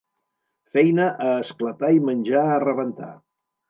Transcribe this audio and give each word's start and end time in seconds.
Feina 0.77 1.05
a 1.27 1.37
esclatar 1.43 1.95
i 2.01 2.05
menjar 2.11 2.47
a 2.51 2.61
rebentar. 2.69 3.17